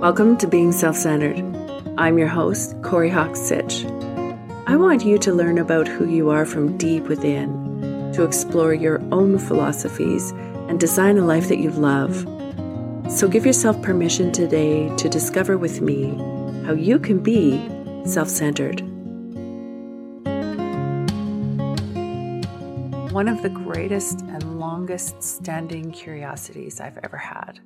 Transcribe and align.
Welcome 0.00 0.36
to 0.38 0.46
Being 0.46 0.72
Self 0.72 0.96
Centered. 0.96 1.38
I'm 1.96 2.18
your 2.18 2.28
host, 2.28 2.74
Kori 2.82 3.08
Hawk 3.08 3.30
Sych. 3.30 3.86
I 4.66 4.76
want 4.76 5.04
you 5.04 5.16
to 5.18 5.32
learn 5.32 5.56
about 5.56 5.88
who 5.88 6.06
you 6.06 6.28
are 6.28 6.44
from 6.44 6.76
deep 6.76 7.04
within, 7.04 8.12
to 8.12 8.24
explore 8.24 8.74
your 8.74 9.00
own 9.12 9.38
philosophies, 9.38 10.32
and 10.68 10.78
design 10.78 11.16
a 11.16 11.24
life 11.24 11.48
that 11.48 11.58
you 11.58 11.70
love. 11.70 12.14
So 13.10 13.28
give 13.28 13.46
yourself 13.46 13.80
permission 13.80 14.30
today 14.30 14.94
to 14.96 15.08
discover 15.08 15.56
with 15.56 15.80
me 15.80 16.10
how 16.66 16.74
you 16.74 16.98
can 16.98 17.20
be 17.20 17.66
self 18.04 18.28
centered. 18.28 18.80
One 23.12 23.28
of 23.28 23.42
the 23.42 23.48
greatest 23.48 24.20
and 24.22 24.58
longest 24.58 25.22
standing 25.22 25.92
curiosities 25.92 26.80
I've 26.80 26.98
ever 26.98 27.16
had 27.16 27.60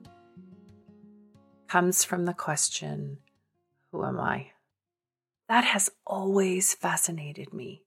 comes 1.68 2.04
from 2.04 2.24
the 2.24 2.34
question 2.34 3.18
Who 3.92 4.04
am 4.04 4.18
I? 4.18 4.52
That 5.48 5.64
has 5.64 5.90
always 6.06 6.74
fascinated 6.74 7.52
me. 7.52 7.82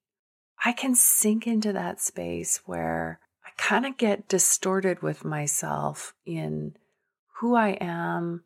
I 0.63 0.71
can 0.71 0.95
sink 0.95 1.47
into 1.47 1.73
that 1.73 1.99
space 1.99 2.61
where 2.65 3.19
I 3.45 3.49
kind 3.57 3.85
of 3.85 3.97
get 3.97 4.27
distorted 4.27 5.01
with 5.01 5.25
myself 5.25 6.13
in 6.25 6.75
who 7.39 7.55
I 7.55 7.69
am, 7.81 8.43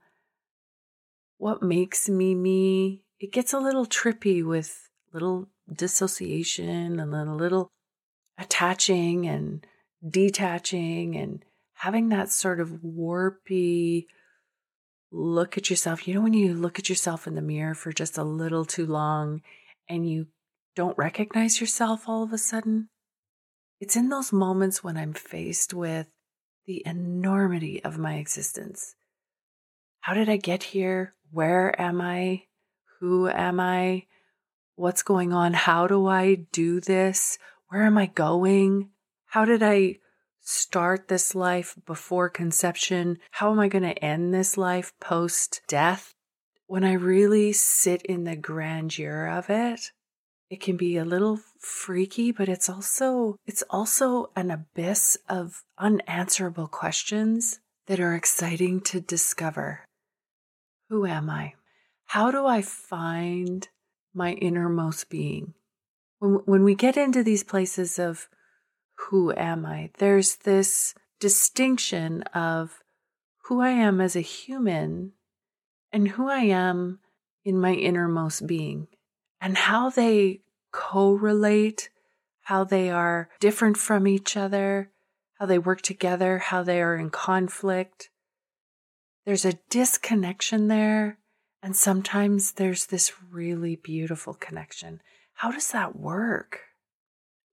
what 1.37 1.61
makes 1.61 2.07
me 2.09 2.35
me. 2.35 3.03
It 3.19 3.31
gets 3.31 3.53
a 3.53 3.59
little 3.59 3.85
trippy 3.85 4.45
with 4.45 4.89
little 5.13 5.47
dissociation 5.71 6.99
and 6.99 7.13
then 7.13 7.27
a 7.27 7.35
little 7.35 7.69
attaching 8.37 9.27
and 9.27 9.65
detaching 10.07 11.15
and 11.15 11.43
having 11.75 12.09
that 12.09 12.29
sort 12.29 12.59
of 12.59 12.69
warpy 12.85 14.05
look 15.15 15.57
at 15.57 15.69
yourself. 15.69 16.07
You 16.07 16.15
know, 16.15 16.21
when 16.21 16.33
you 16.33 16.53
look 16.53 16.77
at 16.77 16.89
yourself 16.89 17.25
in 17.25 17.35
the 17.35 17.41
mirror 17.41 17.73
for 17.73 17.93
just 17.93 18.17
a 18.17 18.23
little 18.23 18.65
too 18.65 18.85
long 18.85 19.41
and 19.87 20.07
you 20.09 20.27
don't 20.75 20.97
recognize 20.97 21.61
yourself 21.61 22.07
all 22.07 22.23
of 22.23 22.33
a 22.33 22.37
sudden? 22.37 22.89
It's 23.79 23.95
in 23.95 24.09
those 24.09 24.33
moments 24.33 24.83
when 24.83 24.97
I'm 24.97 25.13
faced 25.13 25.73
with 25.73 26.07
the 26.65 26.83
enormity 26.85 27.83
of 27.83 27.97
my 27.97 28.15
existence. 28.15 28.95
How 30.01 30.13
did 30.13 30.29
I 30.29 30.37
get 30.37 30.63
here? 30.63 31.13
Where 31.31 31.79
am 31.79 32.01
I? 32.01 32.43
Who 32.99 33.29
am 33.29 33.59
I? 33.59 34.05
What's 34.75 35.03
going 35.03 35.31
on? 35.31 35.53
How 35.53 35.87
do 35.87 36.07
I 36.07 36.35
do 36.51 36.81
this? 36.81 37.37
Where 37.69 37.83
am 37.83 37.97
I 37.97 38.07
going? 38.07 38.89
How 39.27 39.45
did 39.45 39.63
I 39.63 39.97
start 40.45 41.07
this 41.09 41.35
life 41.35 41.75
before 41.85 42.29
conception? 42.29 43.17
How 43.31 43.51
am 43.51 43.59
I 43.59 43.67
going 43.67 43.83
to 43.83 44.03
end 44.03 44.33
this 44.33 44.57
life 44.57 44.93
post 45.01 45.61
death? 45.67 46.13
When 46.67 46.83
I 46.83 46.93
really 46.93 47.51
sit 47.51 48.01
in 48.03 48.23
the 48.23 48.35
grandeur 48.35 49.27
of 49.27 49.49
it, 49.49 49.91
it 50.49 50.61
can 50.61 50.77
be 50.77 50.97
a 50.97 51.05
little 51.05 51.39
freaky, 51.59 52.31
but 52.31 52.47
it's 52.47 52.69
also 52.69 53.35
it's 53.45 53.63
also 53.69 54.31
an 54.35 54.51
abyss 54.51 55.17
of 55.27 55.63
unanswerable 55.77 56.67
questions 56.67 57.59
that 57.87 57.99
are 57.99 58.15
exciting 58.15 58.81
to 58.81 59.01
discover. 59.01 59.85
Who 60.89 61.05
am 61.05 61.29
I? 61.29 61.53
How 62.05 62.29
do 62.31 62.45
I 62.45 62.61
find 62.61 63.67
my 64.13 64.33
innermost 64.33 65.09
being? 65.09 65.55
When 66.19 66.33
when 66.45 66.63
we 66.63 66.75
get 66.75 66.97
into 66.97 67.23
these 67.23 67.43
places 67.43 67.97
of 67.97 68.29
who 68.95 69.33
am 69.33 69.65
I? 69.65 69.91
There's 69.97 70.37
this 70.37 70.95
distinction 71.19 72.23
of 72.33 72.83
who 73.43 73.61
I 73.61 73.69
am 73.69 74.01
as 74.01 74.15
a 74.15 74.21
human 74.21 75.13
and 75.91 76.09
who 76.09 76.29
I 76.29 76.41
am 76.41 76.99
in 77.43 77.59
my 77.59 77.73
innermost 77.73 78.47
being 78.47 78.87
and 79.39 79.57
how 79.57 79.89
they 79.89 80.41
correlate, 80.71 81.89
how 82.41 82.63
they 82.63 82.89
are 82.89 83.29
different 83.39 83.77
from 83.77 84.07
each 84.07 84.35
other, 84.35 84.91
how 85.39 85.45
they 85.45 85.59
work 85.59 85.81
together, 85.81 86.39
how 86.39 86.63
they 86.63 86.81
are 86.81 86.95
in 86.95 87.09
conflict. 87.09 88.09
There's 89.25 89.45
a 89.45 89.59
disconnection 89.69 90.67
there, 90.67 91.19
and 91.61 91.75
sometimes 91.75 92.53
there's 92.53 92.87
this 92.87 93.11
really 93.31 93.75
beautiful 93.75 94.33
connection. 94.33 95.01
How 95.35 95.51
does 95.51 95.71
that 95.71 95.95
work? 95.95 96.61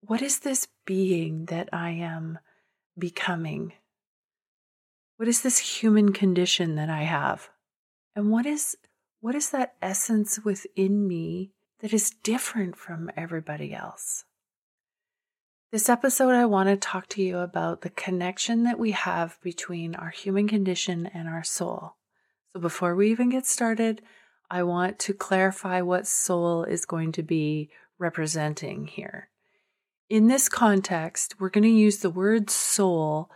What 0.04 0.20
is 0.20 0.40
this 0.40 0.66
being 0.84 1.46
that 1.46 1.68
I 1.72 1.90
am 1.90 2.40
becoming? 2.98 3.72
What 5.16 5.28
is 5.28 5.42
this 5.42 5.58
human 5.58 6.12
condition 6.12 6.74
that 6.74 6.90
I 6.90 7.02
have? 7.02 7.50
And 8.16 8.30
what 8.30 8.44
is 8.44 8.76
what 9.20 9.36
is 9.36 9.50
that 9.50 9.74
essence 9.80 10.40
within 10.44 11.06
me 11.06 11.52
that 11.78 11.92
is 11.92 12.10
different 12.10 12.76
from 12.76 13.10
everybody 13.16 13.72
else? 13.72 14.24
This 15.70 15.88
episode, 15.88 16.34
I 16.34 16.46
want 16.46 16.68
to 16.68 16.76
talk 16.76 17.06
to 17.10 17.22
you 17.22 17.38
about 17.38 17.82
the 17.82 17.90
connection 17.90 18.64
that 18.64 18.80
we 18.80 18.90
have 18.90 19.38
between 19.40 19.94
our 19.94 20.10
human 20.10 20.48
condition 20.48 21.06
and 21.06 21.28
our 21.28 21.44
soul. 21.44 21.94
So, 22.52 22.60
before 22.60 22.96
we 22.96 23.10
even 23.12 23.30
get 23.30 23.46
started, 23.46 24.02
I 24.50 24.64
want 24.64 24.98
to 24.98 25.14
clarify 25.14 25.80
what 25.80 26.08
soul 26.08 26.64
is 26.64 26.84
going 26.84 27.12
to 27.12 27.22
be 27.22 27.70
representing 27.98 28.88
here. 28.88 29.28
In 30.12 30.26
this 30.26 30.50
context, 30.50 31.36
we're 31.38 31.48
going 31.48 31.62
to 31.62 31.70
use 31.70 32.00
the 32.00 32.10
word 32.10 32.50
soul 32.50 33.30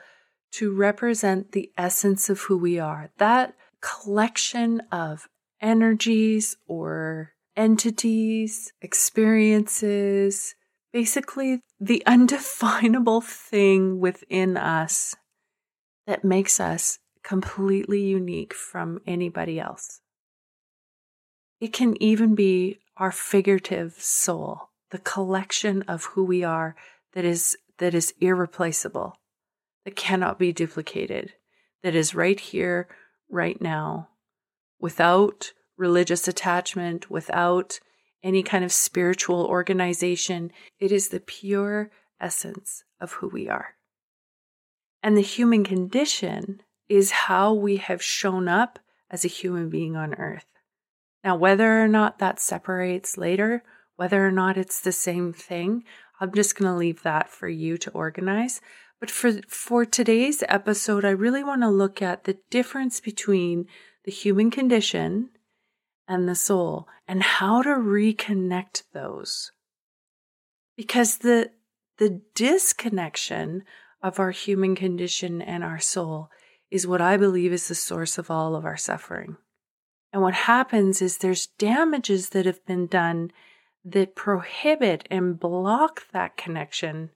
to 0.53 0.75
represent 0.75 1.53
the 1.53 1.72
essence 1.78 2.28
of 2.28 2.41
who 2.41 2.59
we 2.59 2.78
are. 2.78 3.09
That 3.16 3.54
collection 3.81 4.82
of 4.92 5.26
energies 5.59 6.59
or 6.66 7.32
entities, 7.56 8.75
experiences, 8.82 10.54
basically 10.92 11.62
the 11.81 12.03
undefinable 12.04 13.22
thing 13.22 13.98
within 13.98 14.59
us 14.59 15.15
that 16.06 16.26
makes 16.26 16.60
us 16.60 16.98
completely 17.22 18.03
unique 18.03 18.53
from 18.53 19.00
anybody 19.06 19.59
else. 19.59 20.03
It 21.59 21.72
can 21.72 22.00
even 22.03 22.34
be 22.34 22.81
our 22.98 23.12
figurative 23.12 23.94
soul 23.94 24.69
the 24.91 24.98
collection 24.98 25.82
of 25.82 26.04
who 26.04 26.24
we 26.24 26.44
are 26.44 26.76
that 27.14 27.24
is 27.24 27.56
that 27.78 27.94
is 27.94 28.14
irreplaceable, 28.20 29.19
that 29.84 29.97
cannot 29.97 30.38
be 30.38 30.52
duplicated, 30.52 31.34
that 31.82 31.94
is 31.94 32.14
right 32.14 32.41
here, 32.41 32.88
right 33.30 33.60
now, 33.60 34.08
without 34.80 35.52
religious 35.76 36.26
attachment, 36.26 37.10
without 37.10 37.80
any 38.22 38.42
kind 38.42 38.64
of 38.64 38.72
spiritual 38.72 39.44
organization. 39.44 40.50
It 40.78 40.91
is 40.91 41.08
the 41.08 41.20
pure 41.20 41.91
essence 42.20 42.84
of 43.00 43.14
who 43.14 43.28
we 43.28 43.48
are. 43.48 43.74
And 45.03 45.16
the 45.16 45.22
human 45.22 45.64
condition 45.64 46.62
is 46.88 47.10
how 47.10 47.53
we 47.53 47.76
have 47.76 48.03
shown 48.03 48.48
up 48.48 48.78
as 49.10 49.24
a 49.24 49.28
human 49.28 49.68
being 49.68 49.97
on 49.97 50.14
earth. 50.14 50.47
Now, 51.22 51.36
whether 51.36 51.82
or 51.82 51.88
not 51.88 52.18
that 52.18 52.41
separates 52.41 53.18
later 53.18 53.62
whether 53.96 54.26
or 54.26 54.30
not 54.30 54.56
it's 54.56 54.80
the 54.80 54.92
same 54.92 55.32
thing, 55.32 55.84
I'm 56.20 56.32
just 56.32 56.56
going 56.56 56.70
to 56.70 56.76
leave 56.76 57.02
that 57.02 57.28
for 57.28 57.48
you 57.48 57.76
to 57.78 57.90
organize. 57.90 58.60
But 59.00 59.10
for, 59.10 59.32
for 59.48 59.84
today's 59.84 60.42
episode, 60.48 61.04
I 61.04 61.10
really 61.10 61.44
want 61.44 61.62
to 61.62 61.68
look 61.68 62.00
at 62.00 62.24
the 62.24 62.38
difference 62.50 63.00
between 63.00 63.66
the 64.04 64.12
human 64.12 64.50
condition 64.50 65.30
and 66.08 66.28
the 66.28 66.34
soul 66.34 66.88
and 67.06 67.22
how 67.22 67.62
to 67.62 67.70
reconnect 67.70 68.84
those. 68.92 69.50
Because 70.76 71.18
the, 71.18 71.50
the 71.98 72.22
disconnection 72.34 73.64
of 74.02 74.18
our 74.18 74.30
human 74.30 74.74
condition 74.74 75.42
and 75.42 75.64
our 75.64 75.80
soul 75.80 76.30
is 76.70 76.86
what 76.86 77.00
I 77.00 77.16
believe 77.16 77.52
is 77.52 77.68
the 77.68 77.74
source 77.74 78.18
of 78.18 78.30
all 78.30 78.54
of 78.54 78.64
our 78.64 78.76
suffering. 78.76 79.36
And 80.12 80.22
what 80.22 80.34
happens 80.34 81.03
is 81.03 81.18
there's 81.18 81.48
damages 81.59 82.30
that 82.30 82.47
have 82.47 82.65
been 82.66 82.86
done 82.86 83.30
that 83.86 84.16
prohibit 84.16 85.06
and 85.10 85.38
block 85.38 86.10
that 86.12 86.36
connection 86.36 87.10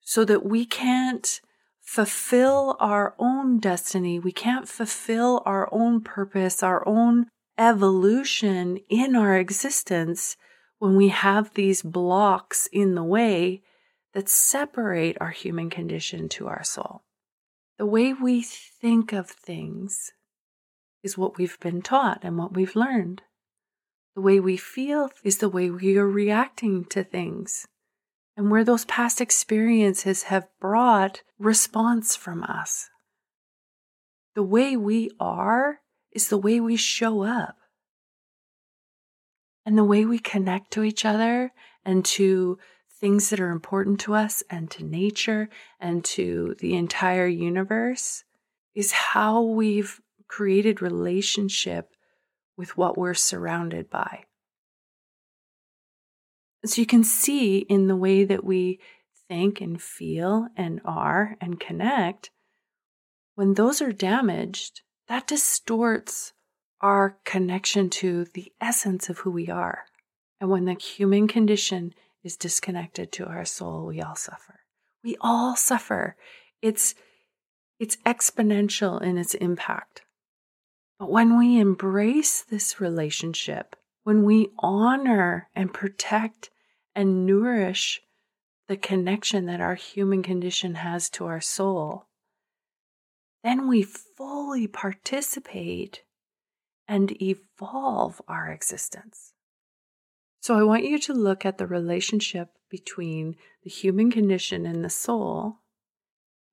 so 0.00 0.24
that 0.24 0.44
we 0.44 0.64
can't 0.64 1.40
fulfill 1.80 2.76
our 2.78 3.14
own 3.18 3.58
destiny. 3.58 4.18
We 4.18 4.30
can't 4.32 4.68
fulfill 4.68 5.42
our 5.44 5.68
own 5.72 6.00
purpose, 6.00 6.62
our 6.62 6.86
own 6.86 7.26
evolution 7.58 8.78
in 8.88 9.16
our 9.16 9.36
existence 9.36 10.36
when 10.78 10.96
we 10.96 11.08
have 11.08 11.54
these 11.54 11.82
blocks 11.82 12.68
in 12.72 12.94
the 12.94 13.04
way 13.04 13.62
that 14.14 14.28
separate 14.28 15.16
our 15.20 15.30
human 15.30 15.70
condition 15.70 16.28
to 16.28 16.46
our 16.46 16.62
soul. 16.62 17.02
The 17.78 17.86
way 17.86 18.12
we 18.12 18.42
think 18.42 19.12
of 19.12 19.28
things 19.28 20.12
is 21.02 21.18
what 21.18 21.36
we've 21.36 21.58
been 21.58 21.82
taught 21.82 22.20
and 22.22 22.38
what 22.38 22.54
we've 22.54 22.76
learned. 22.76 23.22
The 24.14 24.20
way 24.20 24.40
we 24.40 24.56
feel 24.56 25.10
is 25.24 25.38
the 25.38 25.48
way 25.48 25.70
we 25.70 25.96
are 25.96 26.08
reacting 26.08 26.84
to 26.86 27.02
things 27.02 27.66
and 28.36 28.50
where 28.50 28.64
those 28.64 28.84
past 28.84 29.20
experiences 29.20 30.24
have 30.24 30.48
brought 30.60 31.22
response 31.38 32.16
from 32.16 32.42
us. 32.42 32.88
The 34.34 34.42
way 34.42 34.76
we 34.76 35.10
are 35.20 35.80
is 36.12 36.28
the 36.28 36.38
way 36.38 36.60
we 36.60 36.76
show 36.76 37.22
up 37.22 37.56
and 39.64 39.78
the 39.78 39.84
way 39.84 40.04
we 40.04 40.18
connect 40.18 40.70
to 40.72 40.82
each 40.82 41.04
other 41.04 41.52
and 41.84 42.04
to 42.04 42.58
things 43.00 43.30
that 43.30 43.40
are 43.40 43.50
important 43.50 44.00
to 44.00 44.14
us 44.14 44.42
and 44.48 44.70
to 44.70 44.84
nature 44.84 45.48
and 45.80 46.04
to 46.04 46.54
the 46.60 46.74
entire 46.74 47.26
universe 47.26 48.24
is 48.74 48.92
how 48.92 49.42
we've 49.42 50.00
created 50.28 50.80
relationship 50.80 51.90
with 52.62 52.78
what 52.78 52.96
we're 52.96 53.12
surrounded 53.12 53.90
by. 53.90 54.22
So 56.64 56.80
you 56.80 56.86
can 56.86 57.02
see 57.02 57.58
in 57.58 57.88
the 57.88 57.96
way 57.96 58.22
that 58.22 58.44
we 58.44 58.78
think 59.28 59.60
and 59.60 59.82
feel 59.82 60.46
and 60.56 60.80
are 60.84 61.36
and 61.40 61.58
connect, 61.58 62.30
when 63.34 63.54
those 63.54 63.82
are 63.82 63.90
damaged, 63.90 64.82
that 65.08 65.26
distorts 65.26 66.34
our 66.80 67.18
connection 67.24 67.90
to 67.90 68.26
the 68.32 68.52
essence 68.60 69.08
of 69.08 69.18
who 69.18 69.32
we 69.32 69.48
are. 69.48 69.86
And 70.40 70.48
when 70.48 70.66
the 70.66 70.74
human 70.74 71.26
condition 71.26 71.94
is 72.22 72.36
disconnected 72.36 73.10
to 73.10 73.26
our 73.26 73.44
soul, 73.44 73.86
we 73.86 74.00
all 74.00 74.14
suffer. 74.14 74.60
We 75.02 75.16
all 75.20 75.56
suffer. 75.56 76.14
It's, 76.60 76.94
it's 77.80 77.96
exponential 78.06 79.02
in 79.02 79.18
its 79.18 79.34
impact. 79.34 80.02
But 81.02 81.10
when 81.10 81.36
we 81.36 81.58
embrace 81.58 82.42
this 82.42 82.80
relationship, 82.80 83.74
when 84.04 84.22
we 84.22 84.50
honor 84.60 85.48
and 85.52 85.74
protect 85.74 86.50
and 86.94 87.26
nourish 87.26 88.00
the 88.68 88.76
connection 88.76 89.46
that 89.46 89.60
our 89.60 89.74
human 89.74 90.22
condition 90.22 90.76
has 90.76 91.10
to 91.10 91.26
our 91.26 91.40
soul, 91.40 92.06
then 93.42 93.66
we 93.66 93.82
fully 93.82 94.68
participate 94.68 96.04
and 96.86 97.20
evolve 97.20 98.22
our 98.28 98.52
existence. 98.52 99.32
So 100.40 100.56
I 100.56 100.62
want 100.62 100.84
you 100.84 101.00
to 101.00 101.12
look 101.12 101.44
at 101.44 101.58
the 101.58 101.66
relationship 101.66 102.50
between 102.70 103.34
the 103.64 103.70
human 103.70 104.12
condition 104.12 104.66
and 104.66 104.84
the 104.84 104.88
soul 104.88 105.56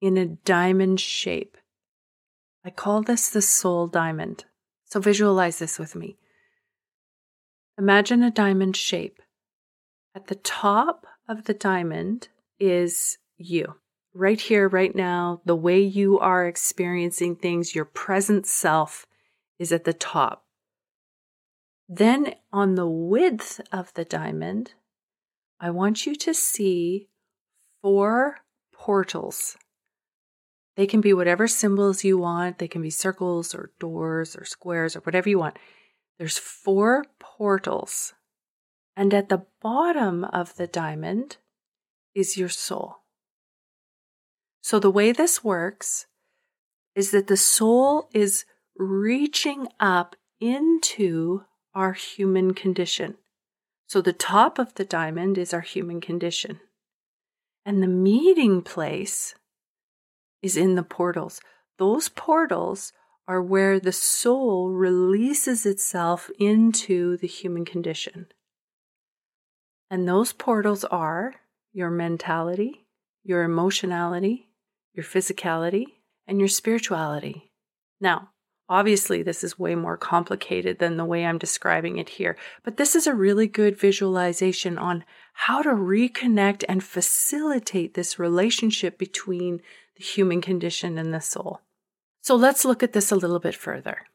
in 0.02 0.18
a 0.18 0.26
diamond 0.26 1.00
shape. 1.00 1.56
I 2.64 2.70
call 2.70 3.02
this 3.02 3.30
the 3.30 3.42
soul 3.42 3.88
diamond. 3.88 4.46
So 4.86 5.00
visualize 5.00 5.60
this 5.60 5.80
with 5.80 5.96
me. 5.96 6.18
Imagine 7.78 8.24
a 8.24 8.32
diamond 8.32 8.76
shape. 8.76 9.22
At 10.16 10.28
the 10.28 10.36
top 10.36 11.06
of 11.28 11.46
the 11.46 11.54
diamond 11.54 12.30
is 12.60 13.18
you. 13.38 13.76
Right 14.14 14.42
here, 14.42 14.68
right 14.68 14.94
now, 14.94 15.42
the 15.46 15.56
way 15.56 15.80
you 15.80 16.20
are 16.20 16.48
experiencing 16.48 17.36
things, 17.36 17.76
your 17.76 17.86
present 17.86 18.48
self 18.48 19.06
is 19.60 19.72
at 19.72 19.84
the 19.84 19.94
top. 19.94 20.46
Then 21.88 22.34
on 22.52 22.76
the 22.76 22.88
width 22.88 23.62
of 23.72 23.94
the 23.94 24.06
diamond, 24.06 24.74
I 25.60 25.70
want 25.70 26.06
you 26.06 26.16
to 26.16 26.34
see 26.34 27.08
four 27.82 28.40
portals. 28.74 29.58
They 30.80 30.88
can 30.88 31.02
be 31.02 31.12
whatever 31.12 31.46
symbols 31.46 32.06
you 32.06 32.18
want. 32.18 32.58
They 32.58 32.70
can 32.70 32.82
be 32.82 32.90
circles 32.90 33.54
or 33.54 33.74
doors 33.82 34.34
or 34.38 34.46
squares 34.46 34.96
or 34.96 35.02
whatever 35.02 35.28
you 35.28 35.38
want. 35.38 35.58
There's 36.18 36.38
four 36.38 37.04
portals 37.20 38.14
and 38.96 39.14
at 39.14 39.28
the 39.28 39.46
bottom 39.62 40.24
of 40.24 40.56
the 40.56 40.68
diamond 40.68 41.36
is 42.16 42.38
your 42.38 42.48
soul. 42.48 43.00
So, 44.62 44.80
the 44.80 44.90
way 44.90 45.12
this 45.12 45.44
works 45.44 46.06
is 46.96 47.12
that 47.12 47.28
the 47.28 47.36
soul 47.36 48.08
is 48.14 48.46
reaching 48.78 49.68
up 49.82 50.16
into 50.40 51.44
our 51.74 51.92
human 51.92 52.54
condition. 52.54 53.16
So, 53.86 54.00
the 54.00 54.14
top 54.14 54.58
of 54.58 54.76
the 54.76 54.86
diamond 54.86 55.38
is 55.38 55.54
our 55.54 55.60
human 55.60 56.00
condition. 56.00 56.62
And 57.66 57.84
the 57.84 57.88
meeting 57.88 58.62
place 58.62 59.36
is 60.42 60.58
in 60.58 60.76
the 60.76 60.84
portals. 60.84 61.42
Those 61.78 62.10
portals 62.10 62.94
are 63.28 63.42
where 63.42 63.80
the 63.80 63.92
soul 63.92 64.72
releases 64.72 65.66
itself 65.66 66.32
into 66.40 67.18
the 67.18 67.28
human 67.28 67.64
condition. 67.64 68.28
And 69.90 70.08
those 70.08 70.34
portals 70.34 70.84
are 70.86 71.36
your 71.72 71.90
mentality, 71.90 72.88
your 73.24 73.44
emotionality, 73.44 74.50
your 74.94 75.04
physicality, 75.04 75.86
and 76.28 76.40
your 76.40 76.48
spirituality. 76.48 77.52
Now, 78.02 78.30
obviously, 78.68 79.24
this 79.24 79.44
is 79.44 79.60
way 79.60 79.76
more 79.76 79.98
complicated 79.98 80.80
than 80.80 80.98
the 80.98 81.06
way 81.06 81.26
I'm 81.26 81.38
describing 81.38 81.98
it 81.98 82.10
here, 82.10 82.38
but 82.64 82.78
this 82.78 82.96
is 82.96 83.08
a 83.08 83.14
really 83.14 83.48
good 83.48 83.78
visualization 83.78 84.78
on 84.78 85.04
how 85.34 85.62
to 85.62 85.70
reconnect 85.70 86.64
and 86.68 86.84
facilitate 86.84 87.94
this 87.94 88.20
relationship 88.20 88.98
between 88.98 89.62
the 90.00 90.06
human 90.06 90.42
condition 90.42 90.98
and 90.98 91.14
the 91.14 91.20
soul. 91.20 91.62
So 92.22 92.36
let's 92.36 92.66
look 92.66 92.82
at 92.82 92.94
this 92.94 93.12
a 93.12 93.16
little 93.16 93.40
bit 93.40 93.56
further. 93.56 94.06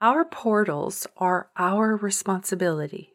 Our 0.00 0.24
portals 0.24 1.06
are 1.16 1.48
our 1.56 1.96
responsibility. 1.96 3.14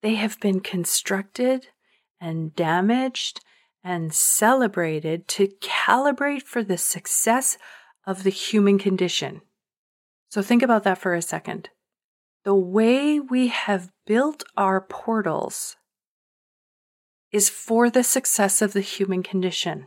They 0.00 0.14
have 0.14 0.40
been 0.40 0.60
constructed 0.60 1.68
and 2.20 2.54
damaged 2.56 3.40
and 3.84 4.14
celebrated 4.14 5.28
to 5.28 5.48
calibrate 5.60 6.42
for 6.42 6.62
the 6.62 6.78
success 6.78 7.58
of 8.06 8.22
the 8.22 8.30
human 8.30 8.78
condition. 8.78 9.42
So 10.30 10.40
think 10.40 10.62
about 10.62 10.84
that 10.84 10.98
for 10.98 11.14
a 11.14 11.22
second. 11.22 11.68
The 12.44 12.54
way 12.54 13.20
we 13.20 13.48
have 13.48 13.92
built 14.06 14.44
our 14.56 14.80
portals 14.80 15.76
is 17.30 17.48
for 17.48 17.90
the 17.90 18.04
success 18.04 18.62
of 18.62 18.72
the 18.72 18.80
human 18.80 19.22
condition. 19.22 19.86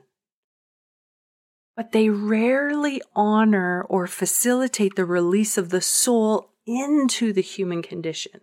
But 1.76 1.92
they 1.92 2.10
rarely 2.10 3.02
honor 3.16 3.84
or 3.84 4.08
facilitate 4.08 4.96
the 4.96 5.06
release 5.06 5.58
of 5.58 5.70
the 5.70 5.82
soul 5.82 6.52
into 6.66 7.34
the 7.34 7.42
human 7.42 7.82
condition. 7.82 8.42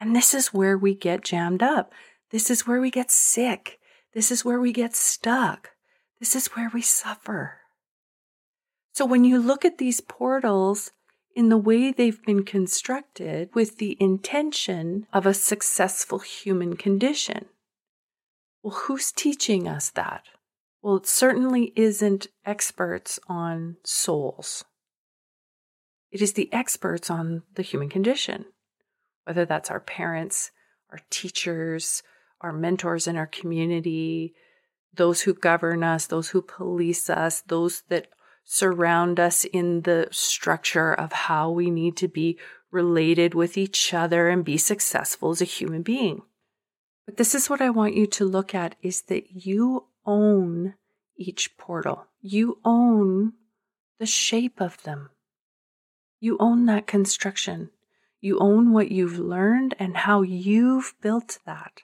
And 0.00 0.14
this 0.14 0.34
is 0.34 0.54
where 0.54 0.78
we 0.78 0.94
get 0.94 1.22
jammed 1.22 1.62
up. 1.62 1.92
This 2.30 2.50
is 2.50 2.66
where 2.66 2.80
we 2.80 2.90
get 2.90 3.10
sick. 3.10 3.78
This 4.14 4.30
is 4.30 4.44
where 4.44 4.60
we 4.60 4.72
get 4.72 4.94
stuck. 4.94 5.70
This 6.18 6.36
is 6.36 6.48
where 6.48 6.70
we 6.72 6.82
suffer. 6.82 7.60
So 8.92 9.06
when 9.06 9.24
you 9.24 9.38
look 9.38 9.64
at 9.64 9.78
these 9.78 10.00
portals 10.00 10.90
in 11.34 11.48
the 11.48 11.56
way 11.56 11.92
they've 11.92 12.22
been 12.24 12.44
constructed 12.44 13.50
with 13.54 13.78
the 13.78 13.96
intention 14.00 15.06
of 15.12 15.26
a 15.26 15.34
successful 15.34 16.18
human 16.18 16.76
condition, 16.76 17.46
well, 18.62 18.74
who's 18.74 19.12
teaching 19.12 19.66
us 19.66 19.90
that? 19.90 20.24
Well, 20.82 20.96
it 20.96 21.06
certainly 21.06 21.72
isn't 21.76 22.28
experts 22.44 23.18
on 23.28 23.76
souls. 23.84 24.64
It 26.10 26.22
is 26.22 26.32
the 26.32 26.52
experts 26.52 27.10
on 27.10 27.42
the 27.54 27.62
human 27.62 27.88
condition 27.88 28.46
whether 29.30 29.44
that's 29.44 29.70
our 29.70 29.78
parents, 29.78 30.50
our 30.90 30.98
teachers, 31.08 32.02
our 32.40 32.52
mentors 32.52 33.06
in 33.06 33.16
our 33.16 33.28
community, 33.28 34.34
those 34.94 35.22
who 35.22 35.34
govern 35.34 35.84
us, 35.84 36.06
those 36.06 36.30
who 36.30 36.42
police 36.42 37.08
us, 37.08 37.42
those 37.42 37.82
that 37.90 38.08
surround 38.44 39.20
us 39.20 39.44
in 39.44 39.82
the 39.82 40.08
structure 40.10 40.92
of 40.92 41.12
how 41.12 41.48
we 41.48 41.70
need 41.70 41.96
to 41.96 42.08
be 42.08 42.38
related 42.72 43.34
with 43.34 43.56
each 43.56 43.94
other 43.94 44.28
and 44.28 44.44
be 44.44 44.56
successful 44.56 45.30
as 45.30 45.40
a 45.40 45.44
human 45.44 45.82
being. 45.82 46.22
But 47.06 47.16
this 47.16 47.34
is 47.34 47.48
what 47.48 47.60
I 47.60 47.70
want 47.70 47.94
you 47.94 48.08
to 48.08 48.24
look 48.24 48.54
at 48.54 48.74
is 48.82 49.02
that 49.02 49.30
you 49.30 49.86
own 50.10 50.74
each 51.16 51.56
portal. 51.56 52.06
You 52.20 52.58
own 52.64 53.34
the 54.00 54.06
shape 54.06 54.60
of 54.60 54.82
them. 54.82 55.10
You 56.18 56.36
own 56.40 56.66
that 56.66 56.88
construction. 56.88 57.70
You 58.20 58.38
own 58.40 58.72
what 58.72 58.90
you've 58.90 59.18
learned 59.18 59.76
and 59.78 59.96
how 59.96 60.22
you've 60.22 60.94
built 61.00 61.38
that. 61.46 61.82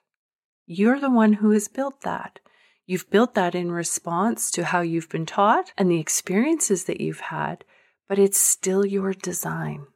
You're 0.67 0.99
the 0.99 1.11
one 1.11 1.35
who 1.35 1.51
has 1.53 1.69
built 1.69 2.01
that. 2.03 2.41
You've 2.85 3.09
built 3.11 3.35
that 3.35 3.55
in 3.55 3.71
response 3.71 4.51
to 4.53 4.65
how 4.65 4.81
you've 4.81 5.09
been 5.09 5.27
taught 5.27 5.73
and 5.79 5.91
the 5.91 6.01
experiences 6.01 6.85
that 6.85 7.01
you've 7.01 7.21
had, 7.21 7.65
but 8.09 8.19
it's 8.19 8.39
still 8.39 8.85
your 8.85 9.15
design. 9.15 9.87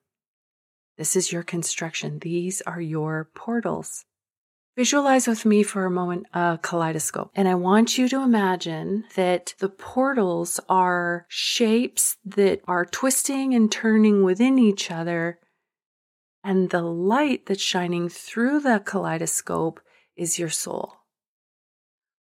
This 0.96 1.16
is 1.16 1.32
your 1.32 1.42
construction. 1.42 2.20
These 2.20 2.62
are 2.62 2.80
your 2.80 3.28
portals. 3.34 4.04
Visualize 4.80 5.28
with 5.28 5.44
me 5.44 5.62
for 5.62 5.84
a 5.84 5.90
moment 5.90 6.24
a 6.32 6.58
kaleidoscope. 6.62 7.30
And 7.34 7.46
I 7.46 7.54
want 7.54 7.98
you 7.98 8.08
to 8.08 8.22
imagine 8.22 9.04
that 9.14 9.54
the 9.58 9.68
portals 9.68 10.58
are 10.70 11.26
shapes 11.28 12.16
that 12.24 12.62
are 12.66 12.86
twisting 12.86 13.54
and 13.54 13.70
turning 13.70 14.22
within 14.22 14.58
each 14.58 14.90
other 14.90 15.38
and 16.42 16.70
the 16.70 16.80
light 16.80 17.44
that's 17.44 17.60
shining 17.60 18.08
through 18.08 18.60
the 18.60 18.80
kaleidoscope 18.82 19.80
is 20.16 20.38
your 20.38 20.48
soul. 20.48 20.94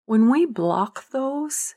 When 0.07 0.31
we 0.31 0.47
block 0.47 1.11
those, 1.11 1.75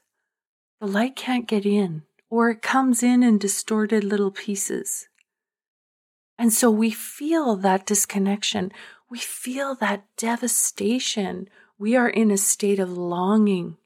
the 0.80 0.86
light 0.86 1.14
can't 1.14 1.46
get 1.46 1.66
in, 1.66 2.04
or 2.30 2.48
it 2.48 2.62
comes 2.62 3.02
in 3.02 3.22
in 3.22 3.36
distorted 3.36 4.02
little 4.02 4.30
pieces. 4.30 5.08
And 6.38 6.54
so 6.54 6.70
we 6.70 6.90
feel 6.90 7.54
that 7.56 7.84
disconnection. 7.84 8.72
We 9.10 9.18
feel 9.18 9.74
that 9.76 10.04
devastation. 10.16 11.48
We 11.78 11.96
are 11.96 12.08
in 12.08 12.30
a 12.30 12.36
state 12.36 12.78
of 12.78 12.96
longing. 12.96 13.76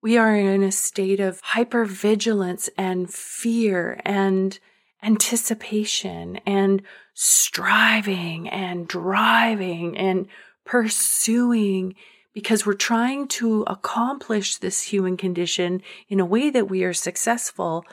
We 0.00 0.16
are 0.16 0.34
in 0.34 0.62
a 0.62 0.72
state 0.72 1.20
of 1.20 1.42
hypervigilance 1.42 2.70
and 2.78 3.12
fear 3.12 4.00
and 4.02 4.58
anticipation 5.02 6.36
and 6.46 6.82
striving 7.12 8.48
and 8.48 8.88
driving 8.88 9.96
and 9.98 10.26
pursuing 10.64 11.94
because 12.32 12.64
we're 12.64 12.72
trying 12.72 13.28
to 13.28 13.62
accomplish 13.66 14.56
this 14.56 14.82
human 14.82 15.18
condition 15.18 15.82
in 16.08 16.18
a 16.18 16.26
way 16.26 16.48
that 16.48 16.70
we 16.70 16.82
are 16.82 16.94
successful, 16.94 17.84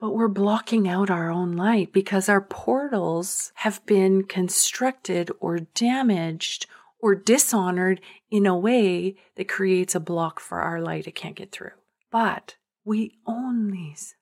but 0.00 0.14
we're 0.14 0.28
blocking 0.28 0.88
out 0.88 1.10
our 1.10 1.30
own 1.30 1.56
light 1.56 1.92
because 1.92 2.28
our 2.28 2.40
portals 2.40 3.52
have 3.56 3.84
been 3.84 4.24
constructed 4.24 5.30
or 5.40 5.58
damaged 5.58 6.66
or 6.98 7.14
dishonored 7.14 8.00
in 8.30 8.46
a 8.46 8.56
way 8.56 9.14
that 9.36 9.48
creates 9.48 9.94
a 9.94 10.00
block 10.00 10.40
for 10.40 10.60
our 10.60 10.80
light 10.80 11.06
it 11.06 11.14
can't 11.14 11.36
get 11.36 11.52
through. 11.52 11.70
But 12.10 12.56
we 12.84 13.18
own 13.26 13.70
these. 13.70 14.14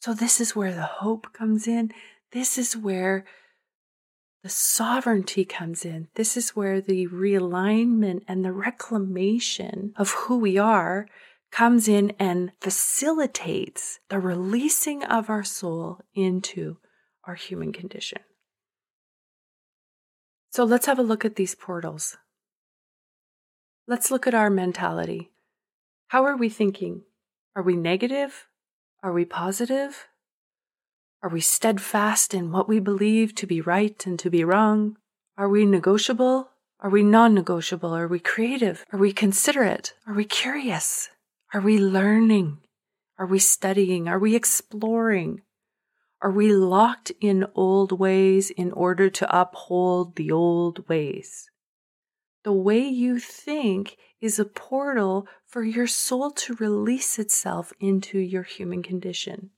So, 0.00 0.14
this 0.14 0.40
is 0.40 0.56
where 0.56 0.74
the 0.74 0.82
hope 0.82 1.32
comes 1.32 1.68
in. 1.68 1.92
This 2.32 2.58
is 2.58 2.76
where 2.76 3.24
the 4.42 4.48
sovereignty 4.48 5.44
comes 5.44 5.84
in. 5.84 6.08
This 6.14 6.36
is 6.36 6.56
where 6.56 6.80
the 6.80 7.06
realignment 7.08 8.22
and 8.26 8.44
the 8.44 8.52
reclamation 8.52 9.92
of 9.96 10.10
who 10.10 10.38
we 10.38 10.58
are 10.58 11.06
comes 11.52 11.86
in 11.86 12.12
and 12.18 12.50
facilitates 12.60 14.00
the 14.08 14.18
releasing 14.18 15.04
of 15.04 15.28
our 15.30 15.44
soul 15.44 16.00
into 16.14 16.78
our 17.24 17.34
human 17.34 17.72
condition. 17.72 18.18
So 20.50 20.64
let's 20.64 20.86
have 20.86 20.98
a 20.98 21.02
look 21.02 21.24
at 21.24 21.36
these 21.36 21.54
portals. 21.54 22.16
Let's 23.86 24.10
look 24.10 24.26
at 24.26 24.34
our 24.34 24.50
mentality. 24.50 25.30
How 26.08 26.24
are 26.24 26.36
we 26.36 26.48
thinking? 26.48 27.02
Are 27.54 27.62
we 27.62 27.76
negative? 27.76 28.48
Are 29.02 29.12
we 29.12 29.24
positive? 29.24 30.08
Are 31.22 31.30
we 31.30 31.40
steadfast 31.40 32.34
in 32.34 32.50
what 32.50 32.68
we 32.68 32.80
believe 32.80 33.34
to 33.36 33.46
be 33.46 33.60
right 33.60 34.04
and 34.06 34.18
to 34.18 34.30
be 34.30 34.42
wrong? 34.42 34.96
Are 35.36 35.48
we 35.48 35.66
negotiable? 35.66 36.48
Are 36.80 36.90
we 36.90 37.02
non 37.02 37.34
negotiable? 37.34 37.94
Are 37.94 38.08
we 38.08 38.18
creative? 38.18 38.84
Are 38.92 38.98
we 38.98 39.12
considerate? 39.12 39.94
Are 40.06 40.14
we 40.14 40.24
curious? 40.24 41.08
Are 41.54 41.60
we 41.60 41.76
learning? 41.76 42.60
Are 43.18 43.26
we 43.26 43.38
studying? 43.38 44.08
Are 44.08 44.18
we 44.18 44.34
exploring? 44.34 45.42
Are 46.22 46.30
we 46.30 46.50
locked 46.50 47.12
in 47.20 47.46
old 47.54 47.92
ways 47.92 48.48
in 48.48 48.72
order 48.72 49.10
to 49.10 49.38
uphold 49.38 50.16
the 50.16 50.32
old 50.32 50.88
ways? 50.88 51.50
The 52.42 52.54
way 52.54 52.80
you 52.80 53.18
think 53.18 53.98
is 54.18 54.38
a 54.38 54.46
portal 54.46 55.28
for 55.46 55.62
your 55.62 55.86
soul 55.86 56.30
to 56.30 56.54
release 56.54 57.18
itself 57.18 57.74
into 57.78 58.18
your 58.18 58.44
human 58.44 58.82
condition. 58.82 59.50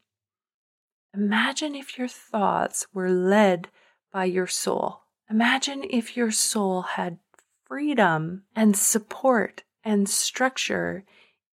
Imagine 1.15 1.77
if 1.77 1.97
your 1.97 2.09
thoughts 2.09 2.89
were 2.93 3.11
led 3.11 3.69
by 4.13 4.25
your 4.25 4.49
soul. 4.49 5.03
Imagine 5.31 5.85
if 5.89 6.17
your 6.17 6.33
soul 6.33 6.83
had 6.83 7.19
freedom 7.65 8.43
and 8.57 8.77
support 8.77 9.63
and 9.85 10.09
structure 10.09 11.05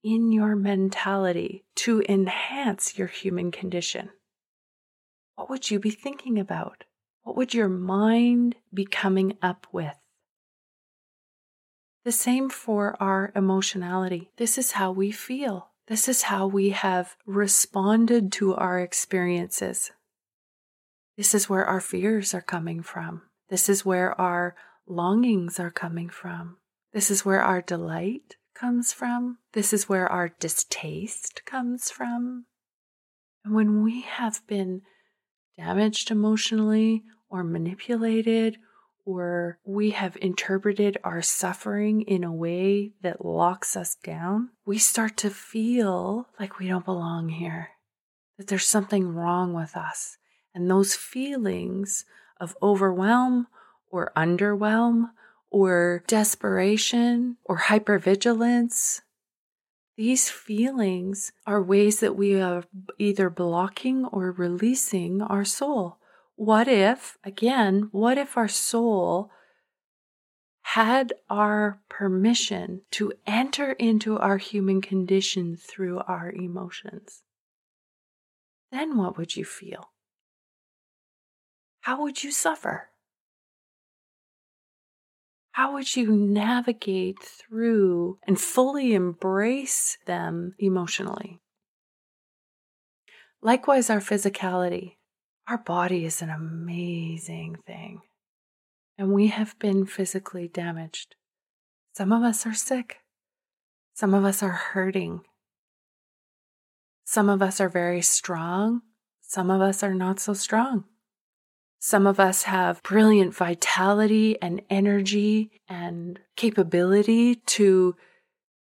in 0.03 0.33
your 0.33 0.57
mentality 0.57 1.65
to 1.77 2.03
enhance 2.09 2.99
your 2.99 3.09
human 3.09 3.51
condition. 3.51 4.11
What 5.37 5.51
would 5.51 5.71
you 5.71 5.79
be 5.79 5.91
thinking 5.91 6.39
about? 6.39 6.85
What 7.23 7.37
would 7.37 7.55
your 7.55 7.69
mind 7.69 8.57
be 8.73 8.85
coming 8.85 9.37
up 9.43 9.67
with? 9.73 9.97
The 12.05 12.13
same 12.13 12.49
for 12.49 12.97
our 13.01 13.31
emotionality. 13.37 14.31
This 14.39 14.57
is 14.57 14.73
how 14.73 14.91
we 14.91 15.11
feel. 15.11 15.69
This 15.87 16.09
is 16.09 16.23
how 16.23 16.47
we 16.47 16.71
have 16.71 17.17
responded 17.27 18.33
to 18.33 18.55
our 18.55 18.79
experiences. 18.79 19.91
This 21.17 21.35
is 21.35 21.49
where 21.49 21.67
our 21.67 21.81
fears 21.81 22.33
are 22.33 22.41
coming 22.41 22.83
from. 22.83 23.23
This 23.51 23.69
is 23.69 23.85
where 23.85 24.19
our 24.19 24.55
longings 24.87 25.61
are 25.61 25.71
coming 25.71 26.09
from. 26.09 26.57
This 26.93 27.11
is 27.11 27.25
where 27.25 27.43
our 27.43 27.61
delight 27.61 28.37
comes 28.61 28.93
from. 28.93 29.39
This 29.53 29.73
is 29.73 29.89
where 29.89 30.11
our 30.11 30.29
distaste 30.29 31.43
comes 31.47 31.91
from. 31.91 32.45
And 33.45 33.55
when 33.55 33.83
we 33.83 34.03
have 34.03 34.47
been 34.47 34.83
damaged 35.57 36.11
emotionally 36.11 37.03
or 37.31 37.43
manipulated 37.43 38.59
or 39.07 39.59
we 39.65 39.91
have 39.91 40.19
interpreted 40.21 40.99
our 41.03 41.23
suffering 41.23 42.03
in 42.03 42.23
a 42.23 42.33
way 42.33 42.93
that 43.03 43.25
locks 43.25 43.77
us 43.77 43.95
down, 43.95 44.51
we 44.67 44.77
start 44.77 45.17
to 45.19 45.31
feel 45.31 46.29
like 46.39 46.59
we 46.59 46.69
don't 46.69 46.85
belong 46.85 47.31
here, 47.31 47.71
that 48.37 48.49
there's 48.49 48.67
something 48.67 49.09
wrong 49.09 49.55
with 49.55 49.75
us. 49.75 50.19
And 50.55 50.71
those 50.71 50.95
feelings 50.95 52.05
of 52.39 52.57
overwhelm 52.63 53.47
or 53.91 54.13
underwhelm 54.15 55.11
or 55.51 56.05
desperation 56.07 57.37
or 57.45 57.59
hypervigilance, 57.59 59.01
these 59.97 60.31
feelings 60.31 61.33
are 61.47 61.63
ways 61.63 62.01
that 62.01 62.17
we 62.17 62.41
are 62.41 62.65
either 62.99 63.29
blocking 63.29 64.07
or 64.07 64.33
releasing 64.33 65.21
our 65.21 65.45
soul. 65.45 65.99
What 66.37 66.69
if, 66.69 67.19
again, 67.23 67.89
what 67.93 68.17
if 68.17 68.39
our 68.39 68.49
soul 68.49 69.31
had 70.63 71.13
our 71.29 71.81
permission 71.89 72.83
to 72.93 73.13
enter 73.27 73.73
into 73.73 74.17
our 74.17 74.39
human 74.39 74.81
condition 74.81 75.57
through 75.57 75.99
our 76.07 76.31
emotions? 76.31 77.25
Then 78.71 78.97
what 78.97 79.19
would 79.19 79.37
you 79.37 79.45
feel? 79.45 79.91
How 81.81 82.01
would 82.03 82.23
you 82.23 82.31
suffer? 82.31 82.90
How 85.53 85.73
would 85.73 85.97
you 85.97 86.13
navigate 86.13 87.19
through 87.21 88.19
and 88.27 88.41
fully 88.41 88.95
embrace 88.95 89.99
them 90.07 90.55
emotionally? 90.59 91.41
Likewise, 93.43 93.91
our 93.91 94.01
physicality. 94.01 94.97
Our 95.49 95.59
body 95.59 96.05
is 96.05 96.23
an 96.23 96.31
amazing 96.31 97.57
thing, 97.67 98.03
and 98.97 99.13
we 99.13 99.29
have 99.29 99.59
been 99.59 99.85
physically 99.85 100.47
damaged. 100.47 101.17
Some 101.93 102.13
of 102.13 102.23
us 102.23 102.47
are 102.47 102.55
sick, 102.55 102.99
some 103.93 104.15
of 104.15 104.25
us 104.25 104.45
are 104.45 104.51
hurting, 104.51 105.23
some 107.05 107.29
of 107.29 107.43
us 107.43 107.61
are 107.61 107.69
very 107.69 108.03
strong, 108.03 108.83
some 109.21 109.51
of 109.51 109.61
us 109.61 109.83
are 109.83 109.95
not 109.95 110.21
so 110.21 110.35
strong. 110.35 110.85
Some 111.83 112.07
of 112.07 112.21
us 112.21 112.43
have 112.43 112.83
brilliant 112.83 113.35
vitality 113.35 114.37
and 114.43 114.61
energy 114.69 115.51
and 115.67 116.21
capability 116.37 117.37
to 117.37 117.97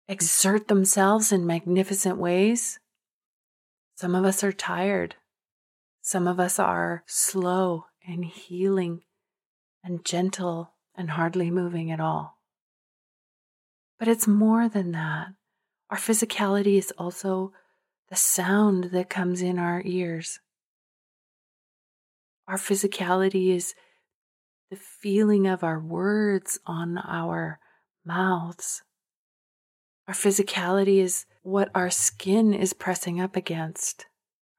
exert 0.09 0.69
themselves 0.69 1.31
in 1.31 1.47
magnificent 1.47 2.17
ways. 2.17 2.79
Some 3.95 4.15
of 4.15 4.25
us 4.25 4.43
are 4.43 4.53
tired. 4.53 5.17
Some 6.01 6.27
of 6.27 6.41
us 6.41 6.59
are 6.59 7.05
slow 7.07 7.85
and 8.09 8.25
healing 8.25 9.03
and 9.85 10.03
gentle 10.03 10.73
and 10.95 11.11
hardly 11.11 11.51
moving 11.51 11.93
at 11.93 12.01
all. 12.01 12.39
But 13.99 14.09
it's 14.09 14.27
more 14.27 14.67
than 14.67 14.93
that. 14.93 15.29
Our 15.91 15.99
physicality 15.99 16.79
is 16.79 16.91
also 16.97 17.53
the 18.09 18.17
sound 18.17 18.85
that 18.93 19.11
comes 19.11 19.43
in 19.43 19.59
our 19.59 19.83
ears. 19.85 20.41
Our 22.51 22.57
physicality 22.57 23.55
is 23.55 23.77
the 24.73 24.77
feeling 24.77 25.47
of 25.47 25.63
our 25.63 25.79
words 25.79 26.59
on 26.67 26.99
our 26.99 27.61
mouths. 28.05 28.83
Our 30.09 30.15
physicality 30.15 30.99
is 30.99 31.27
what 31.45 31.71
our 31.77 31.91
skin 31.91 32.53
is 32.53 32.73
pressing 32.73 33.21
up 33.21 33.37
against. 33.37 34.07